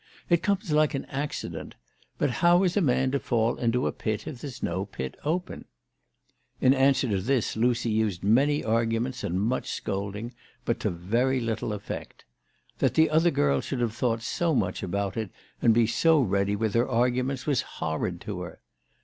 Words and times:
It 0.31 0.41
comes 0.41 0.71
like 0.71 0.95
an 0.95 1.05
accident. 1.09 1.75
But 2.17 2.31
how 2.41 2.63
is 2.63 2.75
a 2.75 2.81
man 2.81 3.11
to 3.11 3.19
fall 3.19 3.57
into 3.57 3.85
a 3.85 3.91
pit 3.91 4.25
if 4.27 4.41
there's 4.41 4.63
no 4.63 4.83
pit 4.87 5.15
open?" 5.23 5.65
In 6.59 6.73
answer 6.73 7.07
to 7.09 7.21
this 7.21 7.55
Lucy 7.55 7.91
used 7.91 8.23
many 8.23 8.63
arguments 8.63 9.23
and 9.23 9.39
much 9.39 9.69
scolding. 9.69 10.33
But 10.65 10.79
to 10.79 10.89
very 10.89 11.39
little 11.39 11.71
effect. 11.71 12.25
That 12.79 12.95
the 12.95 13.11
other 13.11 13.29
girl 13.29 13.61
should 13.61 13.79
have 13.79 13.93
thought 13.93 14.23
so 14.23 14.55
much 14.55 14.81
about 14.81 15.17
it 15.17 15.29
and 15.61 15.71
be 15.71 15.85
so 15.85 16.19
ready 16.19 16.55
with 16.55 16.73
her 16.73 16.89
arguments 16.89 17.45
was 17.45 17.61
horrid 17.61 18.21
to 18.21 18.41
her. 18.41 18.59